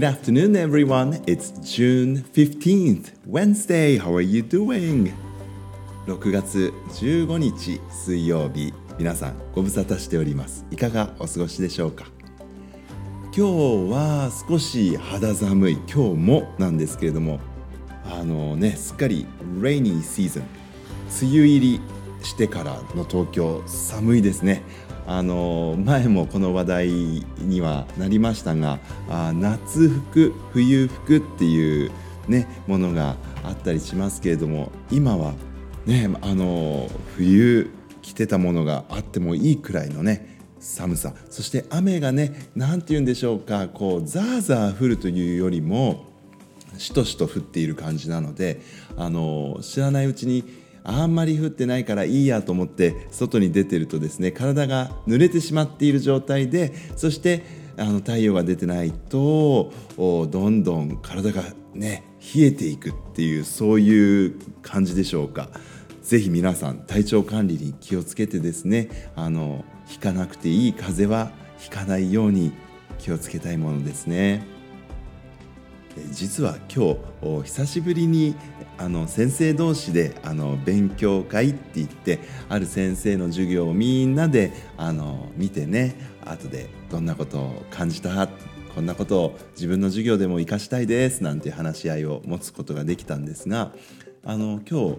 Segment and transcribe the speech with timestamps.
[0.00, 1.22] Good afternoon, everyone.
[1.26, 3.98] It's June 15th, Wednesday.
[3.98, 5.12] How are you doing?
[6.06, 10.64] 6月15日水曜日、皆さんご無沙汰しております。
[10.70, 12.06] いかがお過ごしでしょうか？
[13.24, 17.38] 今日は少し肌寒い、今日もなんですけれども、
[18.06, 19.26] あのね、すっかり
[19.60, 20.42] rainy season、
[21.20, 21.80] 梅雨入り
[22.22, 24.62] してからの東京、寒いですね。
[25.10, 26.88] あの前もこの話題
[27.40, 28.78] にはなりましたが
[29.08, 31.90] あ夏服冬服っていう
[32.28, 35.34] ねものがあったりしますけれども今は
[35.84, 37.70] ねあの冬
[38.02, 41.12] 着てたものがあってもいいくらいのね寒さ。
[41.28, 46.04] そして雨がね何て言うんでしょうかこうザーザー降るというよりも
[46.78, 48.60] しとしと降っている感じなので
[48.96, 57.44] あの知らないうちにあんまり降ってないからいいやと思って外に出てるとですね体が濡れてしまっている状態でそして
[57.76, 61.42] あの太陽が出てないとどんどん体が
[61.74, 65.48] ね冷えていくっていうそういう感じでしょうか。
[66.02, 72.52] ぜひ皆さん体調管理に気をつけてですねあの引かなくていい風邪はひかないように
[72.98, 74.59] 気をつけたいものですね。
[76.10, 76.96] 実は今
[77.42, 78.34] 日久しぶりに
[78.78, 88.28] あの先生同士であの勉強会って言ってある先生の授業をみんなであの見てね後でどんなことを感じた？
[88.74, 93.72] こんなことを自分の授業でも活かしたいですなんて話し合いを持つことができたんですが
[94.24, 94.98] あの今日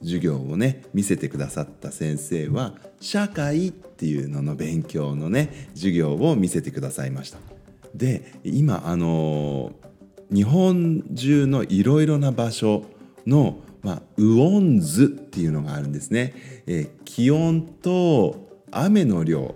[0.00, 7.38] 授業をね見せてくださった先生は社会っていうのの勉強のね授業を見せてくださいました。
[7.94, 9.72] で今あの
[10.34, 12.84] 日本中のいろいろな場所
[13.24, 16.34] の、まあ、ウオン図っていうのがあるんですね。
[16.66, 19.54] えー、気温と雨の量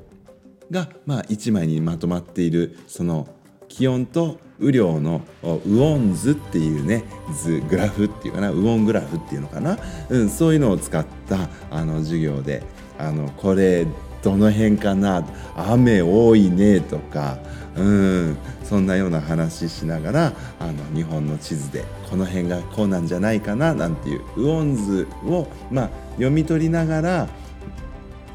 [0.70, 3.26] が、まあ、1枚にまとまっているその
[3.68, 9.78] 気温と雨量のウオン図っていうね図グラフっていうかなウオングラフっていうのかな、
[10.08, 12.62] うん、そういうのを使ったあの授業で
[12.98, 13.86] あのこれ
[14.22, 15.24] どの辺かな？
[15.56, 17.38] 雨多いねとか
[17.78, 18.36] うん。
[18.64, 27.28] そんなような話しながらあの日本の地図でこの辺がこうなんじゃないかななんていうウオン図を、まあ、読み取りながら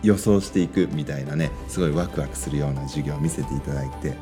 [0.01, 4.15] 予想していくみたいなねすごいワクワクするような授業を見せていただいて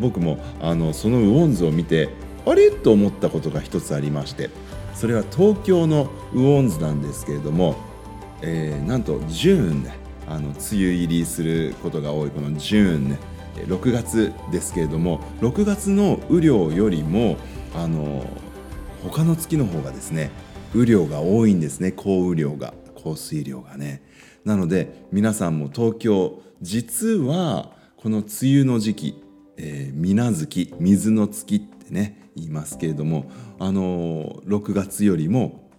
[0.00, 2.08] 僕もあのそのウオン図を見て
[2.44, 2.72] あれ？
[2.72, 4.50] と思ったことが一つありまして
[4.94, 7.76] それは東京のウオン図なんですけれども、
[8.42, 9.96] えー、なんとジューンね
[10.26, 13.31] あの梅雨入りすることが多いこのジューンね。
[13.66, 17.36] 6月ですけれども6月の雨量よりも
[17.74, 18.24] あの
[19.02, 20.30] 他の月の方がですね
[20.74, 21.92] 雨量が多いんですね。
[21.92, 24.02] 降雨量が降水量がね。
[24.44, 29.24] なので皆さんも東京実はこの梅雨の時期、
[29.56, 35.70] えー、水月水の月ってね言いますけれどもあの6月よりも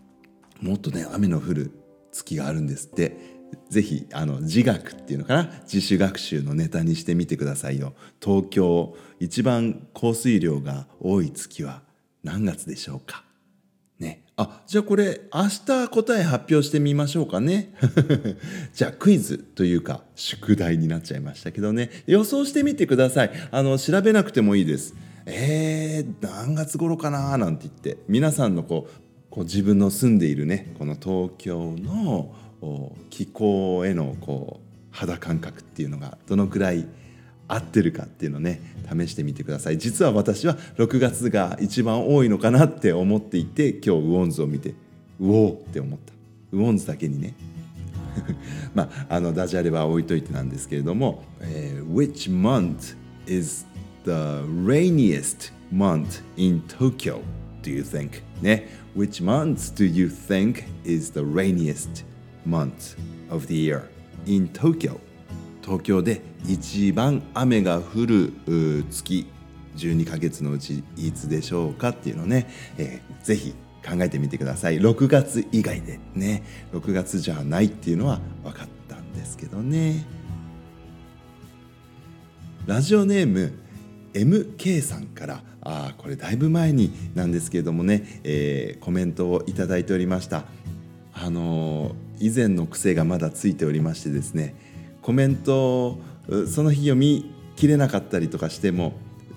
[0.61, 1.71] もっとね雨の降る
[2.11, 3.32] 月があるんですって。
[3.73, 5.49] ぜひあの自学っていうのかな？
[5.63, 7.93] 自主学習のネタにしてみてくださいよ。
[8.23, 11.81] 東京一番降水量が多い月は
[12.23, 13.23] 何月でしょうか？
[13.99, 14.23] ね。
[14.37, 17.73] あじゃあこれ明日答え発表してみましょうかね。
[18.73, 21.89] じゃあクイズというか宿題になっちゃいましたけどね。
[22.05, 23.31] 予想してみてください。
[23.49, 24.93] あの調べなくてもいいです。
[25.25, 27.35] えー、何月頃かな？
[27.39, 27.97] なんて言って。
[28.07, 32.35] 皆さんのこうこう自分の住んでいるねこの東京の
[33.09, 36.87] 気候へのこう肌感覚っていうのがどのくらい
[37.47, 39.77] 合ってるかっていうのをね試してみてください。
[39.77, 44.75] 実は私は6月が一番多いのかなって思っていて今日ウォンズを見て
[45.19, 46.13] うおーって思った。
[46.51, 47.33] ウォンズだけにね。
[48.73, 52.95] まああのダジャレは置いといてなんですけれども、えー、Which month
[53.27, 53.65] is
[54.05, 57.21] the rainiest month in Tokyo
[57.63, 58.21] do you think?
[58.41, 58.67] ね。
[58.95, 62.05] Which month do you think is the rainiest
[62.45, 62.97] month
[63.29, 63.83] of the year
[64.25, 64.99] in Tokyo.
[65.61, 68.33] 東京で一番雨が降る
[68.89, 69.27] 月。
[69.75, 72.47] 12ヶ月のうちいつでしょうかっていうのね、
[72.77, 74.79] えー、ぜひ考えてみてください。
[74.79, 76.43] 6月以外でね。
[76.73, 80.05] 6月じゃないっていうのは分かったんですけどね。
[82.65, 83.57] ラジオネーム
[84.13, 85.43] MK さんから。
[85.65, 90.43] あこれだいぶ前になんですけれどもね、えー、コメントをいただいておりました。
[91.13, 94.55] あの以前の癖がまだついておりましてですね
[95.01, 95.99] コメント
[96.47, 98.93] その日読みきれなかったりとかしても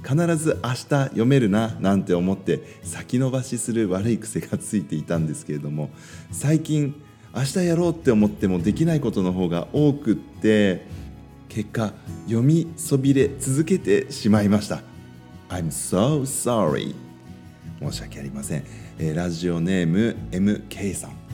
[0.07, 5.91] 必ず明日読めるななんて思って先延ばしする悪い癖がついていたんですけれども
[6.31, 6.95] 最近
[7.35, 10.87] 明日やろうって思ってもできないことの方が多くって
[11.49, 11.93] 結果
[12.27, 14.81] 読みそびれ続けてしまいました。
[15.49, 16.95] I'm so sorry
[17.81, 18.65] 申し訳ありません、
[18.99, 21.26] えー、ラジオネーム MK さん。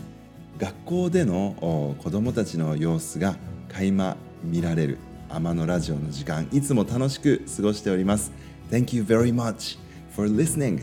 [0.59, 3.37] 学校での子どもたちの様子が
[3.69, 8.33] 垣間見られる天野ラジオの時間いつも楽しく過ごしております。
[8.71, 9.79] Thank you very much
[10.15, 10.83] for listening、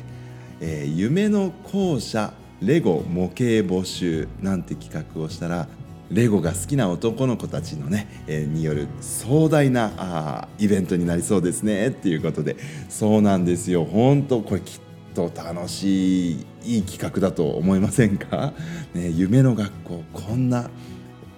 [0.60, 5.68] えー、夢の校舎レゴ模型募集なんて企画をしたら
[6.12, 11.90] レゴが好きな男の子たちのね、えー、による壮大なあイベントになりそうですね。
[11.90, 12.58] っていうことで。
[12.90, 13.86] そうなんですよ。
[13.86, 14.80] 本当これきっ
[15.28, 18.54] と楽しいいい企画だと思いませんか、
[18.94, 20.70] ね、夢の学校こんな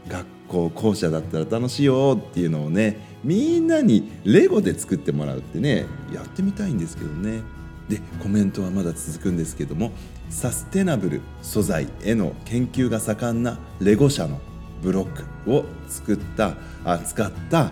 [0.07, 7.41] 学校校舎だったら楽しいよっていうのをねみんなにレゴで作ってもらうってねやってみたいんですけどね。
[7.89, 9.91] でコメントはまだ続くんですけども
[10.29, 14.39] サステナブル素材への研究が盛んなレゴ社の
[14.81, 15.07] ブロッ
[15.45, 16.55] クを作った
[16.85, 17.71] あ使った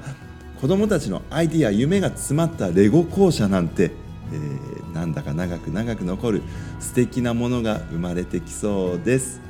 [0.59, 3.91] 子どもたちのアイディア夢が詰まったレゴ校舎なんて、
[4.31, 6.43] えー、なんだか長く長く残る
[6.79, 9.41] 素敵なものが生まれてきそうです。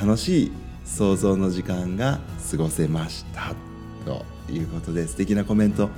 [0.00, 0.52] 楽しい
[0.84, 3.54] 想像の時間が過ごせました
[4.04, 5.88] ということで素敵なコメント。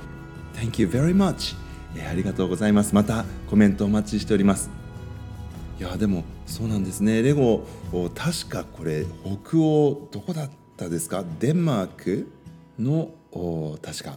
[0.55, 1.55] Thank you very much、
[1.95, 2.95] えー、ありがとうございます。
[2.95, 4.69] またコメントお待ちしております。
[5.79, 7.21] いやでもそうなんですね。
[7.21, 7.63] レゴ
[8.15, 11.23] 確かこれ北欧どこだったですか？
[11.39, 12.31] デンマーク
[12.79, 13.11] の
[13.81, 14.15] 確か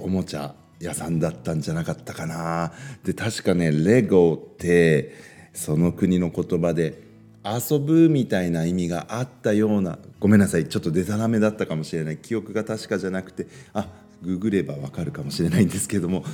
[0.00, 0.54] おもちゃ。
[0.80, 2.72] 屋さんだったんじゃなかったかな。
[3.04, 5.14] で確かねレゴって
[5.52, 7.02] その国の言葉で
[7.44, 12.18] 遊ぶみたいな意味があったようなごめんなさいちょっとデタラメだったかもしれない。
[12.18, 13.88] 記憶が確かじゃなくてあ
[14.22, 16.24] ググればわかるかもしれないんですけども。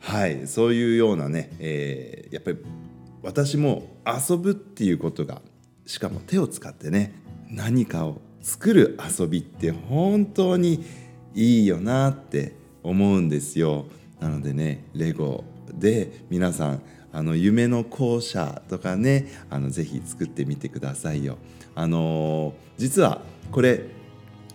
[0.00, 2.58] はいそういうようなね、えー、やっぱり
[3.22, 5.40] 私も遊ぶっていうことが
[5.86, 7.14] しかも手を使ってね
[7.48, 10.84] 何かを作る遊びって本当に
[11.34, 12.52] いいよなって
[12.84, 13.86] 思うんですよ。
[14.20, 16.82] なのでねレゴで皆さん
[17.12, 21.38] あの夢の校舎とかねあのぜひ作ってみてくださいよ。
[21.74, 23.82] あの実はこれ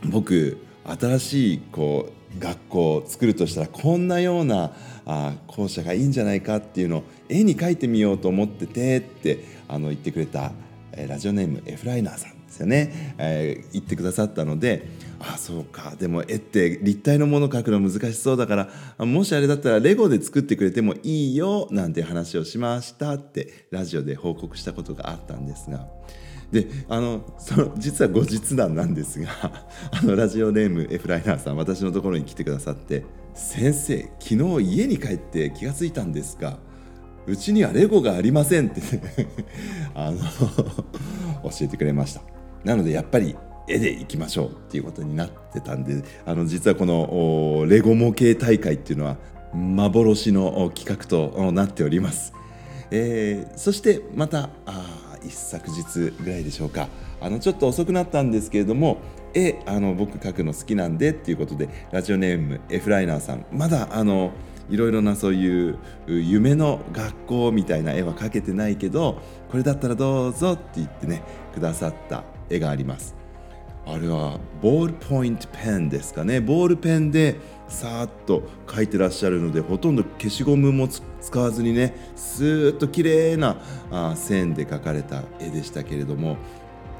[0.05, 4.71] 僕新しいこう学校を作るとしたらこんなような
[5.05, 10.51] あ校舎がいいんじゃないかっていうのを絵に描いてみようと思っててってあの言ってくれた、
[10.93, 14.87] えラジオネームエフライナーさんですよね、えー、言ってくださったので
[15.19, 25.87] あそうかでも絵って立体のもの描くの難しそうだからもしあれだったらレゴで作ってくれてもいいよなんて話をしましたってラジオで報告したことがあったんですが。
[26.51, 29.29] であのその実は後日談なんですが
[29.91, 33.05] あのラジオネームエフライナーさん私のところに来てくださって
[33.35, 36.57] 「先生昨日家に帰って気が付いたんですが
[37.27, 38.81] うちにはレゴがありません」って
[39.93, 40.17] あの
[41.47, 42.21] 教えてくれました。
[42.63, 43.35] なのでやっぱり
[43.69, 49.17] 絵でいきましょうっていうことになってたんであの実はこのレゴ模型大会っていうのは
[49.53, 52.33] 幻の企画となっております、
[52.91, 56.87] えー、そしてまたあ一昨日ぐらいでしょうか。
[57.21, 58.99] あのちょっと遅くなったんですけれども
[59.33, 63.45] 絵あの僕描くの好きなんでっていうことでラジオネームエフライナーさん。
[63.51, 64.31] まだあの
[64.69, 65.77] いろいろなそういう
[66.07, 71.23] 夢の学校みたいな絵は描けてないけどこれだったらどうぞって言ってね
[71.53, 73.18] くださった絵があります。
[73.91, 76.39] あれはボールポイントペンですかね。
[76.39, 83.57] ボールペンでさーっと描いてらっしゃるのでほとんど消しゴムも使わずにねスーッと綺麗な
[83.91, 86.37] あ線で描かれた絵でしたけれども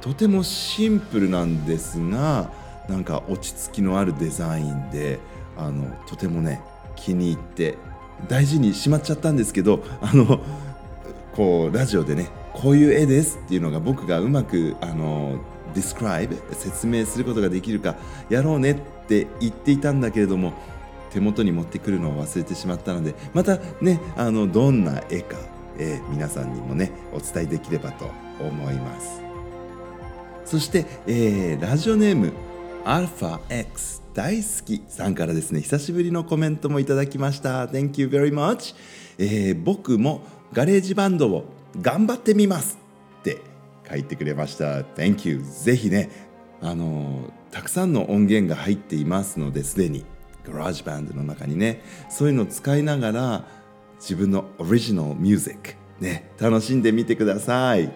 [0.01, 2.51] とてもシンプルなんですが
[2.87, 5.19] なんか落ち着きのあるデザインで
[5.57, 6.61] あのとてもね
[6.95, 7.77] 気に入って
[8.27, 10.41] 大事にしまっちゃったんですけどあの
[11.35, 15.39] こうラジオでねこういう絵ですっていうのが僕がうまくあの
[15.73, 17.95] describe 説明することができるか
[18.29, 18.75] やろうねっ
[19.07, 20.53] て言っていたんだけれども
[21.11, 25.37] 手元に持ってくるのを忘れてしまったのでまたねあのどんな絵か、
[25.77, 28.09] えー、皆さんにもねお伝えできればと
[28.39, 29.21] 思います。
[30.45, 32.33] そして、えー、ラジオネーム
[32.83, 37.65] αx 大好きさんからですね久しぶりのコメントもいただきました。
[37.67, 38.75] Thank you very much、
[39.17, 40.21] えー、僕も
[40.53, 41.45] GarageBand を
[41.79, 42.79] 頑張ってみます
[43.19, 43.48] って
[43.89, 44.81] 書いてくれました。
[44.81, 46.09] Thank you ぜひね
[46.61, 50.05] あのたくさんの音源が入っていますのですでに。
[50.45, 51.81] GarageBand の中にね。
[52.09, 53.45] そういうのを使いながら
[53.99, 57.91] 自分のオリジナルミュージックね楽しんでみてください。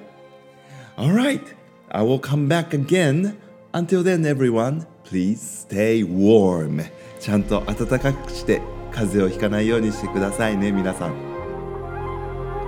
[0.98, 1.42] Alright
[1.90, 3.36] I will come back again.
[3.72, 6.84] Until then everyone please stay warm.
[7.20, 11.14] ちゃんと暖かくして風邪をひかないようにしてくださいね皆さん。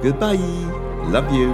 [0.01, 0.39] Goodbye.
[1.12, 1.50] Love you.